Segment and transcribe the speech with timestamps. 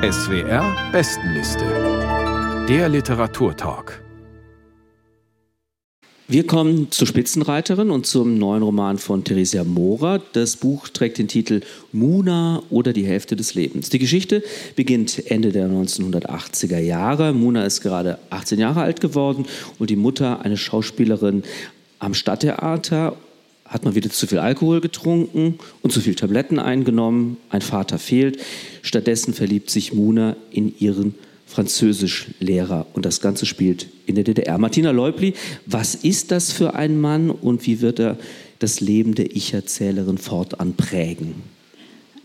[0.00, 1.64] SWR Bestenliste.
[2.68, 4.00] Der Literaturtalk.
[6.28, 10.20] Wir kommen zur Spitzenreiterin und zum neuen Roman von Theresia Mora.
[10.34, 13.90] Das Buch trägt den Titel Muna oder die Hälfte des Lebens.
[13.90, 14.44] Die Geschichte
[14.76, 17.32] beginnt Ende der 1980er Jahre.
[17.32, 19.46] Muna ist gerade 18 Jahre alt geworden
[19.80, 21.42] und die Mutter, eine Schauspielerin
[21.98, 23.16] am Stadttheater
[23.68, 27.36] hat man wieder zu viel Alkohol getrunken und zu viel Tabletten eingenommen.
[27.50, 28.38] Ein Vater fehlt.
[28.82, 31.14] Stattdessen verliebt sich Muna in ihren
[31.46, 34.58] Französischlehrer und das Ganze spielt in der DDR.
[34.58, 35.34] Martina Leubli,
[35.66, 38.18] was ist das für ein Mann und wie wird er
[38.58, 41.34] das Leben der Ich-Erzählerin fortan prägen?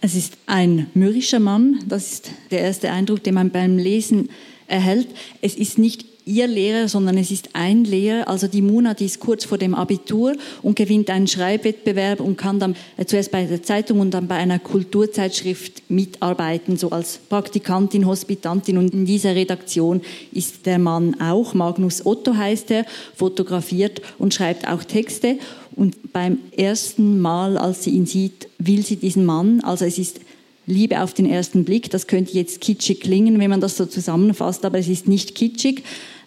[0.02, 4.30] Es ist ein mürrischer Mann, das ist der erste Eindruck, den man beim Lesen
[4.68, 5.08] erhält.
[5.42, 8.28] Es ist nicht ihr Lehrer, sondern es ist ein Lehrer.
[8.28, 12.60] Also die Muna, die ist kurz vor dem Abitur und gewinnt einen Schreibwettbewerb und kann
[12.60, 18.06] dann äh, zuerst bei der Zeitung und dann bei einer Kulturzeitschrift mitarbeiten, so als Praktikantin,
[18.06, 18.78] Hospitantin.
[18.78, 24.68] Und in dieser Redaktion ist der Mann auch, Magnus Otto heißt er, fotografiert und schreibt
[24.68, 25.38] auch Texte.
[25.76, 30.20] Und beim ersten Mal, als sie ihn sieht, will sie diesen Mann, also es ist
[30.66, 34.64] Liebe auf den ersten Blick, das könnte jetzt kitschig klingen, wenn man das so zusammenfasst,
[34.64, 35.84] aber es ist nicht kitschig.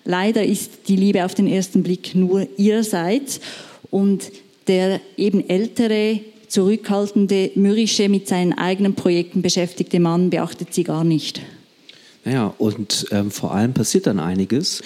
[0.06, 3.40] Leider ist die Liebe auf den ersten Blick nur ihrerseits
[3.90, 4.30] und
[4.68, 11.42] der eben ältere, zurückhaltende, mürrische, mit seinen eigenen Projekten beschäftigte Mann beachtet sie gar nicht.
[12.24, 14.82] Naja, und ähm, vor allem passiert dann einiges.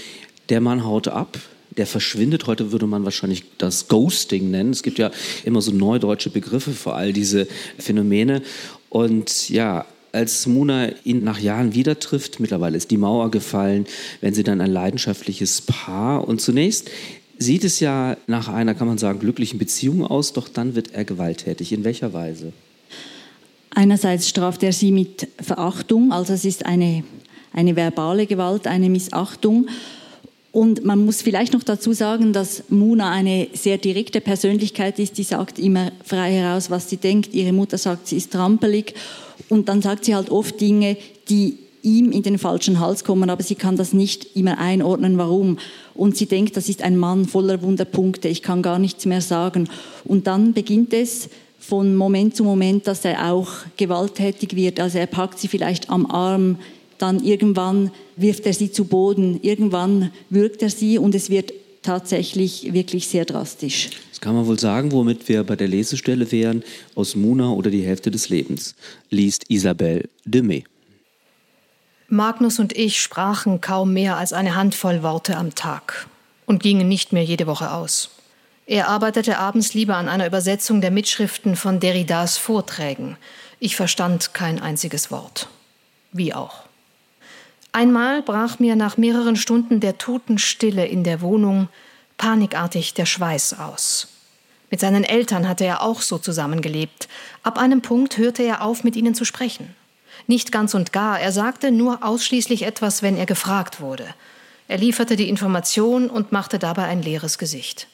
[0.49, 1.39] Der Mann haut ab,
[1.77, 2.47] der verschwindet.
[2.47, 4.71] Heute würde man wahrscheinlich das Ghosting nennen.
[4.71, 5.11] Es gibt ja
[5.45, 7.47] immer so neudeutsche Begriffe für all diese
[7.79, 8.43] Phänomene.
[8.89, 13.87] Und ja, als Muna ihn nach Jahren wieder trifft, mittlerweile ist die Mauer gefallen,
[14.21, 16.91] wenn sie dann ein leidenschaftliches Paar und zunächst
[17.39, 21.05] sieht es ja nach einer, kann man sagen, glücklichen Beziehung aus, doch dann wird er
[21.05, 21.73] gewalttätig.
[21.73, 22.53] In welcher Weise?
[23.71, 27.03] Einerseits straft er sie mit Verachtung, also es ist eine,
[27.53, 29.69] eine verbale Gewalt, eine Missachtung.
[30.53, 35.23] Und man muss vielleicht noch dazu sagen, dass Muna eine sehr direkte Persönlichkeit ist, die
[35.23, 37.35] sagt immer frei heraus, was sie denkt.
[37.35, 38.95] Ihre Mutter sagt, sie ist trampelig
[39.49, 40.97] und dann sagt sie halt oft Dinge,
[41.29, 45.59] die ihm in den falschen Hals kommen, aber sie kann das nicht immer einordnen, warum.
[45.95, 49.69] Und sie denkt, das ist ein Mann voller Wunderpunkte, ich kann gar nichts mehr sagen.
[50.05, 54.81] Und dann beginnt es von Moment zu Moment, dass er auch gewalttätig wird.
[54.81, 56.59] Also er packt sie vielleicht am Arm,
[57.03, 61.53] dann irgendwann wirft er sie zu Boden, irgendwann würgt er sie und es wird
[61.83, 63.91] tatsächlich wirklich sehr drastisch
[64.21, 66.63] kann man wohl sagen, womit wir bei der Lesestelle wären,
[66.95, 68.75] aus Muna oder die Hälfte des Lebens,
[69.09, 70.65] liest Isabelle Demey.
[72.09, 76.09] Magnus und ich sprachen kaum mehr als eine Handvoll Worte am Tag
[76.45, 78.11] und gingen nicht mehr jede Woche aus.
[78.67, 83.17] Er arbeitete abends lieber an einer Übersetzung der Mitschriften von Derridas Vorträgen.
[83.59, 85.49] Ich verstand kein einziges Wort.
[86.13, 86.65] Wie auch.
[87.73, 91.69] Einmal brach mir nach mehreren Stunden der Totenstille in der Wohnung
[92.17, 94.09] panikartig der Schweiß aus.
[94.71, 97.09] Mit seinen Eltern hatte er auch so zusammengelebt.
[97.43, 99.75] Ab einem Punkt hörte er auf, mit ihnen zu sprechen.
[100.27, 104.07] Nicht ganz und gar, er sagte nur ausschließlich etwas, wenn er gefragt wurde.
[104.69, 107.89] Er lieferte die Information und machte dabei ein leeres Gesicht.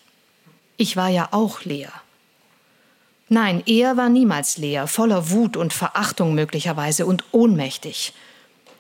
[0.76, 1.92] Ich war ja auch leer.
[3.28, 8.12] Nein, er war niemals leer, voller Wut und Verachtung möglicherweise und ohnmächtig.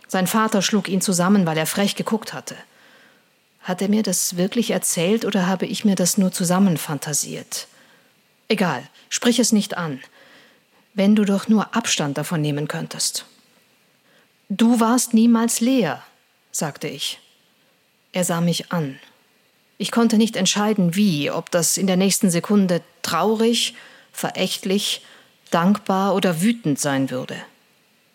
[0.08, 2.56] Sein Vater schlug ihn zusammen, weil er frech geguckt hatte.
[3.60, 7.66] Hat er mir das wirklich erzählt oder habe ich mir das nur zusammenfantasiert?
[8.48, 10.00] Egal, sprich es nicht an.
[10.94, 13.26] Wenn du doch nur Abstand davon nehmen könntest.
[14.48, 16.02] Du warst niemals leer,
[16.52, 17.18] sagte ich.
[18.12, 19.00] Er sah mich an.
[19.78, 23.74] Ich konnte nicht entscheiden, wie, ob das in der nächsten Sekunde traurig,
[24.12, 25.02] verächtlich,
[25.50, 27.36] dankbar oder wütend sein würde.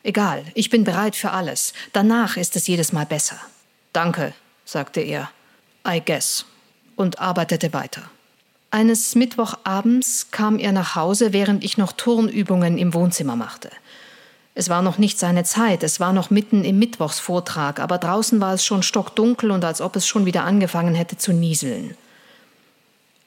[0.04, 1.74] Egal, ich bin bereit für alles.
[1.94, 3.38] Danach ist es jedes Mal besser.
[3.94, 4.34] Danke,
[4.66, 5.30] sagte er.
[5.88, 6.46] I guess,
[6.96, 8.04] und arbeitete weiter.
[8.72, 13.70] Eines Mittwochabends kam er nach Hause, während ich noch Turnübungen im Wohnzimmer machte.
[14.54, 18.54] Es war noch nicht seine Zeit, es war noch mitten im Mittwochsvortrag, aber draußen war
[18.54, 21.96] es schon stockdunkel und als ob es schon wieder angefangen hätte zu nieseln.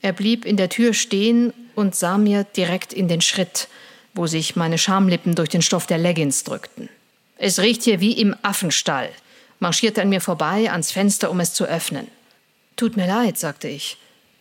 [0.02, 3.68] Er blieb in der Tür stehen und sah mir direkt in den Schritt,
[4.14, 6.88] wo sich meine Schamlippen durch den Stoff der Leggings drückten.
[7.36, 9.10] Es riecht hier wie im Affenstall,
[9.58, 12.08] marschierte an mir vorbei ans Fenster, um es zu öffnen.
[12.76, 13.98] Tut mir leid, sagte ich.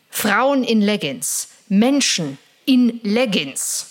[0.10, 1.50] Frauen in Leggings.
[1.70, 3.88] Menschen in Leggings.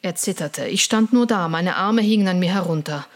[0.00, 0.66] Er zitterte.
[0.66, 3.06] Ich stand nur da, meine Arme hingen an mir herunter.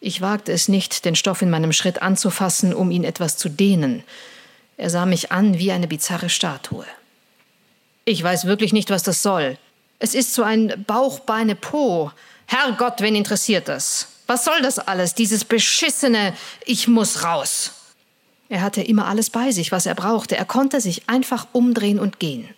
[0.00, 4.04] Ich wagte es nicht, den Stoff in meinem Schritt anzufassen, um ihn etwas zu dehnen.
[4.76, 6.84] Er sah mich an wie eine bizarre Statue.
[8.04, 9.56] Ich weiß wirklich nicht, was das soll.
[9.98, 12.10] Es ist so ein Bauch, Beine, Po.
[12.46, 14.08] Herrgott, wen interessiert das?
[14.26, 17.72] Was soll das alles, dieses beschissene Ich muss raus?
[18.48, 20.36] Er hatte immer alles bei sich, was er brauchte.
[20.36, 22.48] Er konnte sich einfach umdrehen und gehen.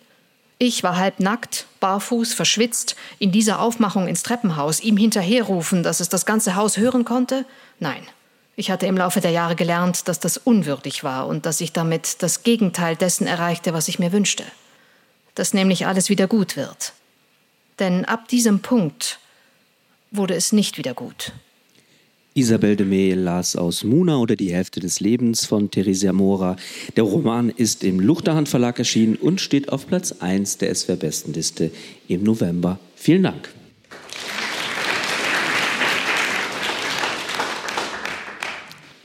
[0.59, 6.09] Ich war halb nackt, barfuß, verschwitzt, in dieser Aufmachung ins Treppenhaus, ihm hinterherrufen, dass es
[6.09, 7.45] das ganze Haus hören konnte?
[7.79, 8.01] Nein.
[8.55, 12.23] Ich hatte im Laufe der Jahre gelernt, dass das unwürdig war und dass ich damit
[12.23, 14.43] das Gegenteil dessen erreichte, was ich mir wünschte.
[15.35, 16.93] Dass nämlich alles wieder gut wird.
[17.79, 19.19] Denn ab diesem Punkt
[20.11, 21.33] wurde es nicht wieder gut.
[22.33, 26.55] Isabel de May las aus Muna oder die Hälfte des Lebens von Theresia Mora.
[26.95, 31.71] Der Roman ist im Luchterhand Verlag erschienen und steht auf Platz 1 der SWR Bestenliste
[32.07, 32.79] im November.
[32.95, 33.49] Vielen Dank.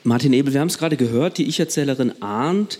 [0.04, 2.78] Martin Ebel, wir haben es gerade gehört, die Ich-Erzählerin ahnt,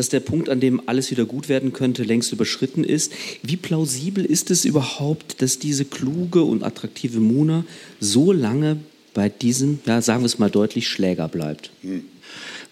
[0.00, 3.12] dass der Punkt, an dem alles wieder gut werden könnte, längst überschritten ist.
[3.42, 7.66] Wie plausibel ist es überhaupt, dass diese kluge und attraktive Muna
[8.00, 8.78] so lange
[9.12, 11.70] bei diesem, ja, sagen wir es mal deutlich, Schläger bleibt.
[11.82, 12.04] Hm.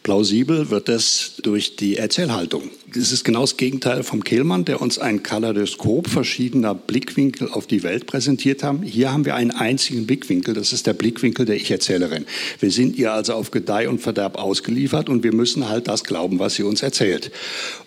[0.08, 2.70] Plausibel wird es durch die Erzählhaltung.
[2.96, 7.82] Es ist genau das Gegenteil vom Kehlmann, der uns ein Kaleidoskop verschiedener Blickwinkel auf die
[7.82, 8.82] Welt präsentiert haben.
[8.82, 12.24] Hier haben wir einen einzigen Blickwinkel, das ist der Blickwinkel der Ich-Erzählerin.
[12.58, 16.38] Wir sind ihr also auf Gedeih und Verderb ausgeliefert und wir müssen halt das glauben,
[16.38, 17.30] was sie uns erzählt.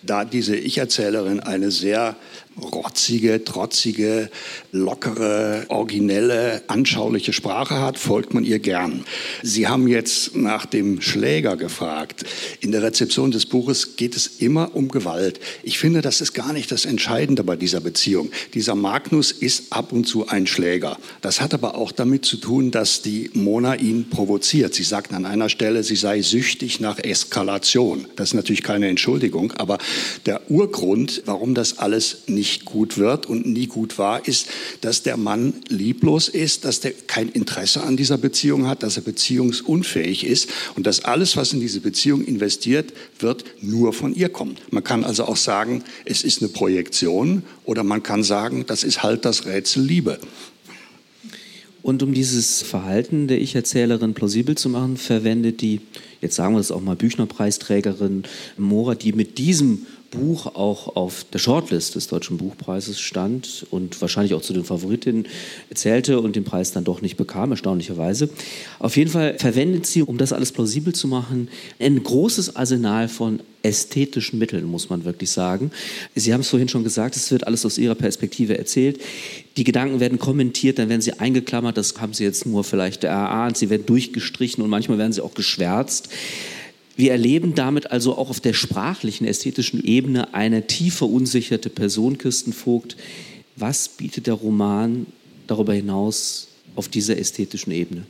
[0.04, 2.14] Da diese Ich-Erzählerin eine sehr
[2.60, 4.30] rotzige, trotzige,
[4.72, 9.04] lockere, originelle, anschauliche Sprache hat, folgt man ihr gern.
[9.42, 12.24] Sie haben jetzt nach dem Schläger gefragt.
[12.60, 15.40] In der Rezeption des Buches geht es immer um Gewalt.
[15.62, 18.30] Ich finde, das ist gar nicht das Entscheidende bei dieser Beziehung.
[18.54, 20.98] Dieser Magnus ist ab und zu ein Schläger.
[21.20, 24.74] Das hat aber auch damit zu tun, dass die Mona ihn provoziert.
[24.74, 28.06] Sie sagt an einer Stelle, sie sei süchtig nach Eskalation.
[28.16, 29.78] Das ist natürlich keine Entschuldigung, aber
[30.26, 34.48] der Urgrund, warum das alles nicht nicht gut wird und nie gut war, ist,
[34.80, 39.04] dass der Mann lieblos ist, dass der kein Interesse an dieser Beziehung hat, dass er
[39.04, 44.60] beziehungsunfähig ist und dass alles, was in diese Beziehung investiert wird, nur von ihr kommt.
[44.72, 49.04] Man kann also auch sagen, es ist eine Projektion oder man kann sagen, das ist
[49.04, 50.18] halt das Rätsel Liebe.
[51.82, 55.80] Und um dieses Verhalten der Ich-Erzählerin plausibel zu machen, verwendet die,
[56.20, 58.24] jetzt sagen wir das auch mal, Büchnerpreisträgerin
[58.56, 64.34] Mora, die mit diesem Buch auch auf der Shortlist des Deutschen Buchpreises stand und wahrscheinlich
[64.34, 65.26] auch zu den Favoritinnen
[65.74, 68.28] zählte und den Preis dann doch nicht bekam, erstaunlicherweise.
[68.78, 71.48] Auf jeden Fall verwendet sie, um das alles plausibel zu machen,
[71.80, 75.70] ein großes Arsenal von ästhetischen Mitteln, muss man wirklich sagen.
[76.14, 79.00] Sie haben es vorhin schon gesagt, es wird alles aus Ihrer Perspektive erzählt.
[79.56, 83.56] Die Gedanken werden kommentiert, dann werden sie eingeklammert, das haben Sie jetzt nur vielleicht erahnt,
[83.56, 86.08] sie werden durchgestrichen und manchmal werden sie auch geschwärzt.
[86.96, 92.52] Wir erleben damit also auch auf der sprachlichen, ästhetischen Ebene eine tief verunsicherte Person, Kirsten
[92.52, 92.96] Vogt.
[93.56, 95.06] Was bietet der Roman
[95.46, 98.04] darüber hinaus auf dieser ästhetischen Ebene?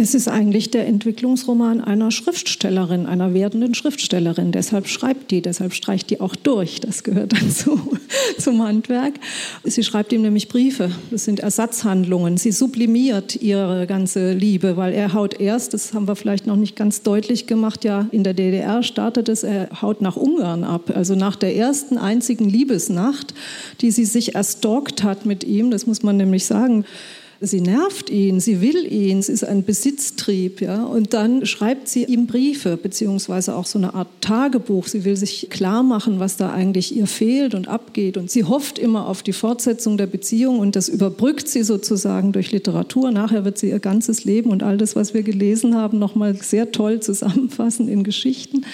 [0.00, 4.50] Es ist eigentlich der Entwicklungsroman einer Schriftstellerin, einer werdenden Schriftstellerin.
[4.50, 6.80] Deshalb schreibt die, deshalb streicht die auch durch.
[6.80, 7.78] Das gehört dann zu,
[8.38, 9.12] zum Handwerk.
[9.62, 10.90] Sie schreibt ihm nämlich Briefe.
[11.10, 12.38] Das sind Ersatzhandlungen.
[12.38, 16.76] Sie sublimiert ihre ganze Liebe, weil er haut erst, das haben wir vielleicht noch nicht
[16.76, 20.90] ganz deutlich gemacht, ja, in der DDR startet es, er haut nach Ungarn ab.
[20.94, 23.34] Also nach der ersten einzigen Liebesnacht,
[23.82, 26.86] die sie sich erstalkt hat mit ihm, das muss man nämlich sagen,
[27.42, 30.60] Sie nervt ihn, sie will ihn, es ist ein Besitztrieb.
[30.60, 30.84] Ja?
[30.84, 34.86] Und dann schreibt sie ihm Briefe, beziehungsweise auch so eine Art Tagebuch.
[34.86, 38.18] Sie will sich klar machen, was da eigentlich ihr fehlt und abgeht.
[38.18, 42.52] Und sie hofft immer auf die Fortsetzung der Beziehung und das überbrückt sie sozusagen durch
[42.52, 43.10] Literatur.
[43.10, 46.72] Nachher wird sie ihr ganzes Leben und all das, was wir gelesen haben, nochmal sehr
[46.72, 48.66] toll zusammenfassen in Geschichten.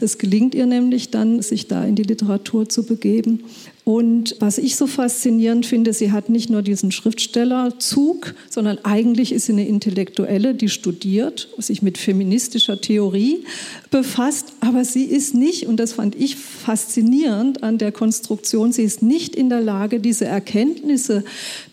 [0.00, 3.44] Das gelingt ihr nämlich dann, sich da in die Literatur zu begeben.
[3.84, 9.44] Und was ich so faszinierend finde, sie hat nicht nur diesen Schriftstellerzug, sondern eigentlich ist
[9.44, 13.44] sie eine Intellektuelle, die studiert, sich mit feministischer Theorie
[13.90, 19.02] befasst, aber sie ist nicht, und das fand ich faszinierend an der Konstruktion, sie ist
[19.02, 21.22] nicht in der Lage, diese Erkenntnisse,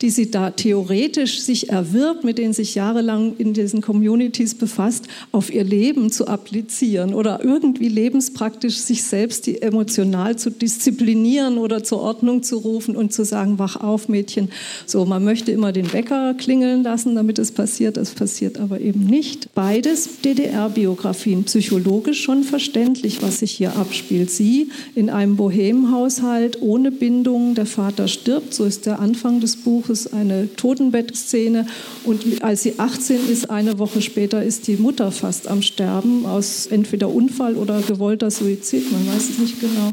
[0.02, 5.52] die sie da theoretisch sich erwirbt, mit denen sich jahrelang in diesen Communities befasst, auf
[5.52, 12.44] ihr Leben zu applizieren oder irgendwie lebenspraktisch sich selbst emotional zu disziplinieren oder zu Ordnung
[12.44, 14.50] zu rufen und zu sagen, wach auf, Mädchen.
[14.86, 17.98] So, man möchte immer den Wecker klingeln lassen, damit es passiert.
[17.98, 19.54] Das passiert aber eben nicht.
[19.54, 24.32] Beides DDR-Biografien, psychologisch schon verständlich, was sich hier abspielt.
[24.32, 30.12] Sie in einem Bohemhaushalt ohne Bindung, der Vater stirbt, so ist der Anfang des Buches,
[30.12, 31.68] eine Totenbettszene.
[32.04, 36.68] Und als sie 18 ist, eine Woche später, ist die Mutter fast am Sterben aus
[36.68, 39.92] entweder Unfall oder gewollter Suizid, man weiß es nicht genau.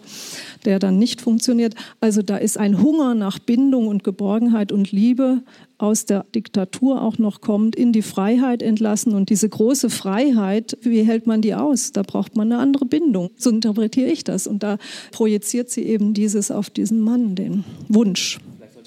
[0.65, 1.75] Der dann nicht funktioniert.
[2.01, 5.43] Also da ist ein Hunger nach Bindung und Geborgenheit und Liebe
[5.79, 9.15] aus der Diktatur auch noch kommt, in die Freiheit entlassen.
[9.15, 11.93] Und diese große Freiheit, wie hält man die aus?
[11.93, 13.31] Da braucht man eine andere Bindung.
[13.37, 14.47] So interpretiere ich das.
[14.47, 14.79] Und da
[15.13, 18.39] projiziert sie eben dieses auf diesen Mann, den Wunsch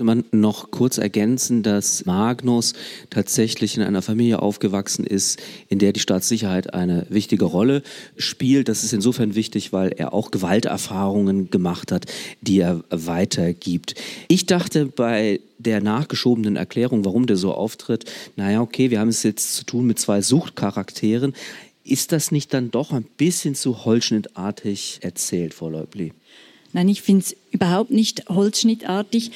[0.01, 2.73] sollte man noch kurz ergänzen, dass Magnus
[3.11, 5.39] tatsächlich in einer Familie aufgewachsen ist,
[5.69, 7.83] in der die Staatssicherheit eine wichtige Rolle
[8.17, 8.67] spielt.
[8.67, 12.05] Das ist insofern wichtig, weil er auch Gewalterfahrungen gemacht hat,
[12.41, 13.93] die er weitergibt.
[14.27, 18.05] Ich dachte bei der nachgeschobenen Erklärung, warum der so auftritt,
[18.35, 21.33] naja, okay, wir haben es jetzt zu tun mit zwei Suchtcharakteren.
[21.83, 26.13] Ist das nicht dann doch ein bisschen zu holzschnittartig erzählt, Frau Leubli?
[26.73, 29.31] Nein, ich finde es überhaupt nicht holzschnittartig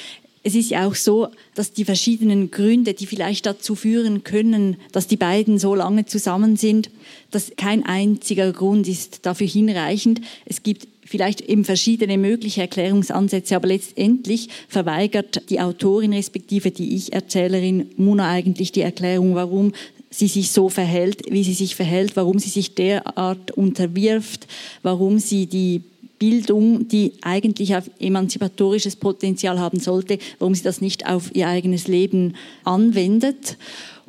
[0.46, 5.08] es ist ja auch so, dass die verschiedenen Gründe, die vielleicht dazu führen können, dass
[5.08, 6.92] die beiden so lange zusammen sind,
[7.32, 10.22] dass kein einziger Grund ist dafür hinreichend.
[10.46, 17.90] Es gibt vielleicht eben verschiedene mögliche Erklärungsansätze, aber letztendlich verweigert die Autorin respektive die Ich-Erzählerin
[17.98, 19.72] Muna eigentlich die Erklärung, warum
[20.12, 24.46] sie sich so verhält, wie sie sich verhält, warum sie sich derart unterwirft,
[24.84, 25.82] warum sie die
[26.20, 31.88] Bildung, die eigentlich auf emanzipatorisches Potenzial haben sollte, warum sie das nicht auf ihr eigenes
[31.88, 33.58] Leben anwendet.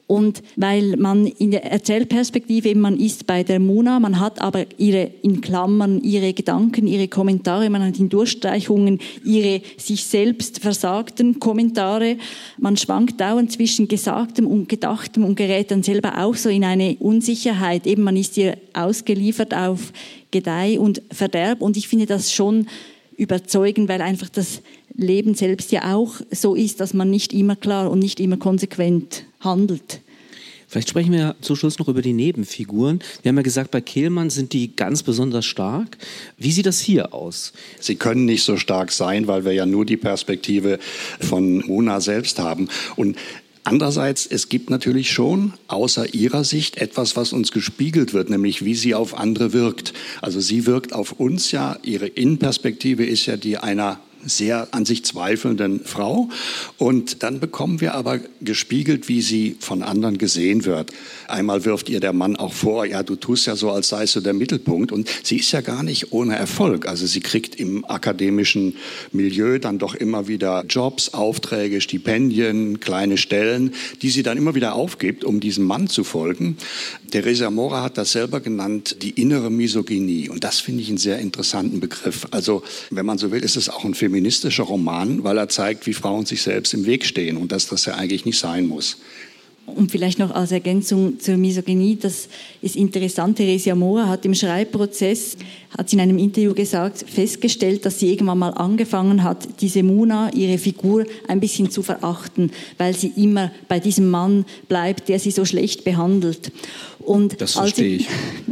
[0.08, 5.10] Und weil man in der Erzählperspektive, man ist bei der Mona, man hat aber ihre,
[5.22, 12.18] in Klammern, ihre Gedanken, ihre Kommentare, man hat in Durchstreichungen ihre sich selbst versagten Kommentare.
[12.56, 16.96] Man schwankt dauernd zwischen Gesagtem und Gedachtem und gerät dann selber auch so in eine
[17.00, 17.84] Unsicherheit.
[17.84, 19.92] Eben, man ist ihr ausgeliefert auf
[20.36, 21.62] Gedeih und Verderb.
[21.62, 22.68] Und ich finde das schon
[23.16, 24.60] überzeugend, weil einfach das
[24.94, 29.24] Leben selbst ja auch so ist, dass man nicht immer klar und nicht immer konsequent
[29.40, 30.00] handelt.
[30.68, 32.98] Vielleicht sprechen wir zum Schluss noch über die Nebenfiguren.
[33.22, 35.96] Wir haben ja gesagt, bei Kehlmann sind die ganz besonders stark.
[36.36, 37.52] Wie sieht das hier aus?
[37.78, 40.78] Sie können nicht so stark sein, weil wir ja nur die Perspektive
[41.20, 42.68] von Mona selbst haben.
[42.96, 43.16] Und
[43.66, 48.76] Andererseits, es gibt natürlich schon außer ihrer Sicht etwas, was uns gespiegelt wird, nämlich wie
[48.76, 49.92] sie auf andere wirkt.
[50.22, 55.04] Also sie wirkt auf uns ja, ihre Innenperspektive ist ja die einer sehr an sich
[55.04, 56.28] zweifelnden Frau.
[56.78, 60.92] Und dann bekommen wir aber gespiegelt, wie sie von anderen gesehen wird.
[61.28, 64.20] Einmal wirft ihr der Mann auch vor, ja, du tust ja so, als seist du
[64.20, 64.92] der Mittelpunkt.
[64.92, 66.86] Und sie ist ja gar nicht ohne Erfolg.
[66.86, 68.76] Also sie kriegt im akademischen
[69.12, 74.74] Milieu dann doch immer wieder Jobs, Aufträge, Stipendien, kleine Stellen, die sie dann immer wieder
[74.74, 76.56] aufgibt, um diesem Mann zu folgen.
[77.10, 80.28] Teresa Mora hat das selber genannt, die innere Misogynie.
[80.28, 82.26] Und das finde ich einen sehr interessanten Begriff.
[82.30, 85.92] Also, wenn man so will, ist es auch ein feministischer Roman, weil er zeigt, wie
[85.92, 88.96] Frauen sich selbst im Weg stehen und dass das ja eigentlich nicht sein muss.
[89.66, 92.28] Und vielleicht noch als Ergänzung zur Misogynie, das
[92.62, 93.36] ist interessant.
[93.36, 95.36] Theresia Mora hat im Schreibprozess,
[95.76, 100.32] hat sie in einem Interview gesagt, festgestellt, dass sie irgendwann mal angefangen hat, diese Muna,
[100.32, 105.32] ihre Figur, ein bisschen zu verachten, weil sie immer bei diesem Mann bleibt, der sie
[105.32, 106.52] so schlecht behandelt.
[107.00, 108.06] Und das verstehe ich.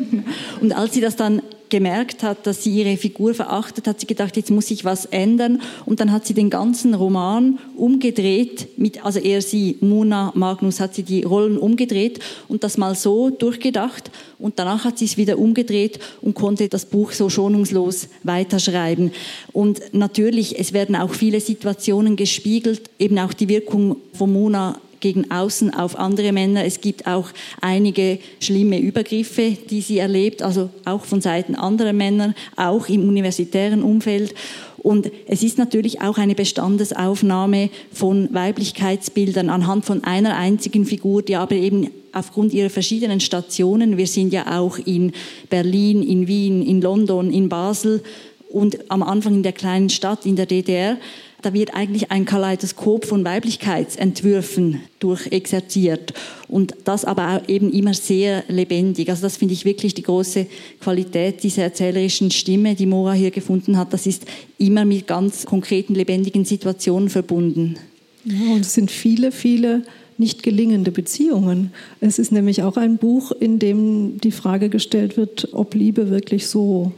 [0.61, 4.37] und als sie das dann gemerkt hat, dass sie ihre Figur verachtet, hat sie gedacht,
[4.37, 5.61] jetzt muss ich was ändern.
[5.87, 10.95] Und dann hat sie den ganzen Roman umgedreht, mit, also eher sie, Mona Magnus, hat
[10.95, 14.11] sie die Rollen umgedreht und das mal so durchgedacht.
[14.39, 19.13] Und danach hat sie es wieder umgedreht und konnte das Buch so schonungslos weiterschreiben.
[19.53, 25.31] Und natürlich, es werden auch viele Situationen gespiegelt, eben auch die Wirkung von Mona gegen
[25.31, 26.65] außen auf andere Männer.
[26.65, 27.29] Es gibt auch
[27.61, 33.83] einige schlimme Übergriffe, die sie erlebt, also auch von Seiten anderer Männer, auch im universitären
[33.83, 34.35] Umfeld.
[34.79, 41.37] Und es ist natürlich auch eine Bestandesaufnahme von Weiblichkeitsbildern anhand von einer einzigen Figur, die
[41.37, 45.13] aber eben aufgrund ihrer verschiedenen Stationen, wir sind ja auch in
[45.51, 48.03] Berlin, in Wien, in London, in Basel
[48.49, 50.97] und am Anfang in der kleinen Stadt in der DDR,
[51.45, 56.15] da wird eigentlich ein Kaleidoskop von Weiblichkeitsentwürfen durchexerziert
[56.49, 59.11] und das aber auch eben immer sehr lebendig.
[59.11, 60.47] Also das finde ich wirklich die große
[60.81, 63.93] Qualität dieser erzählerischen Stimme, die Mora hier gefunden hat.
[63.93, 64.25] Das ist
[64.59, 67.77] immer mit ganz konkreten, lebendigen Situationen verbunden.
[68.25, 69.83] Ja, und es sind viele, viele
[70.17, 71.73] nicht gelingende Beziehungen.
[72.01, 76.47] Es ist nämlich auch ein Buch, in dem die Frage gestellt wird, ob Liebe wirklich
[76.47, 76.93] so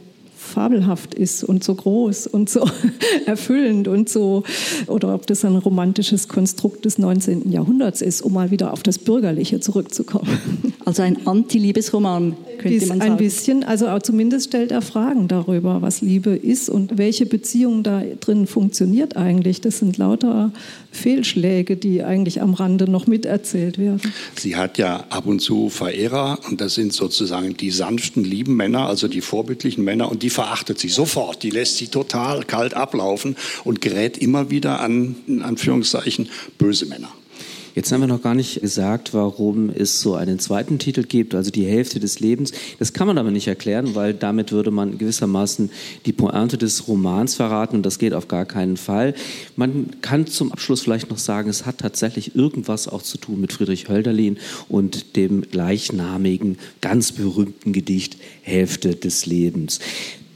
[0.47, 2.67] fabelhaft ist und so groß und so
[3.25, 4.43] erfüllend und so,
[4.87, 7.51] oder ob das ein romantisches Konstrukt des 19.
[7.51, 10.73] Jahrhunderts ist, um mal wieder auf das Bürgerliche zurückzukommen.
[10.85, 13.11] Also ein Anti-Liebesroman, könnte man sagen.
[13.11, 18.03] Ein bisschen, also zumindest stellt er Fragen darüber, was Liebe ist und welche Beziehung da
[18.19, 19.61] drin funktioniert eigentlich.
[19.61, 20.51] Das sind lauter
[20.91, 24.01] Fehlschläge, die eigentlich am Rande noch miterzählt werden.
[24.37, 28.87] Sie hat ja ab und zu Verehrer und das sind sozusagen die sanften, lieben Männer,
[28.87, 31.43] also die vorbildlichen Männer und die verachtet sie sofort.
[31.43, 37.09] Die lässt sie total kalt ablaufen und gerät immer wieder an, in Anführungszeichen, böse Männer.
[37.77, 41.51] Jetzt haben wir noch gar nicht gesagt, warum es so einen zweiten Titel gibt, also
[41.51, 42.51] die Hälfte des Lebens.
[42.79, 45.69] Das kann man aber nicht erklären, weil damit würde man gewissermaßen
[46.07, 49.13] die Pointe des Romans verraten und das geht auf gar keinen Fall.
[49.57, 53.53] Man kann zum Abschluss vielleicht noch sagen, es hat tatsächlich irgendwas auch zu tun mit
[53.53, 59.79] Friedrich Hölderlin und dem gleichnamigen, ganz berühmten Gedicht Hälfte des Lebens.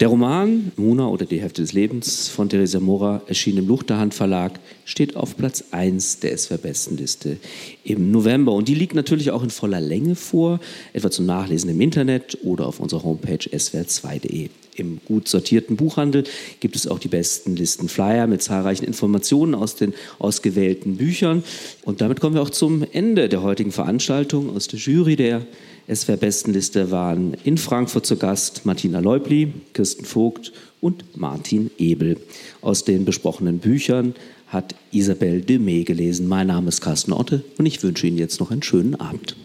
[0.01, 4.60] Der Roman Muna oder die Hälfte des Lebens von Theresa Mora erschien im Luchterhand Verlag,
[4.84, 7.38] steht auf Platz 1 der SWR-Bestenliste
[7.84, 8.51] im November.
[8.53, 10.60] Und die liegt natürlich auch in voller Länge vor,
[10.93, 14.50] etwa zum Nachlesen im Internet oder auf unserer Homepage swr2.de.
[14.81, 16.23] Im gut sortierten Buchhandel
[16.59, 21.43] gibt es auch die besten Listen Flyer mit zahlreichen Informationen aus den ausgewählten Büchern.
[21.83, 24.50] Und damit kommen wir auch zum Ende der heutigen Veranstaltung.
[24.55, 25.45] Aus der Jury der
[25.88, 32.17] SWR-Bestenliste waren in Frankfurt zu Gast Martina Leubli, Kirsten Vogt und Martin Ebel.
[32.61, 34.15] Aus den besprochenen Büchern
[34.47, 36.27] hat Isabelle Demey gelesen.
[36.27, 39.35] Mein Name ist Carsten Otte und ich wünsche Ihnen jetzt noch einen schönen Abend.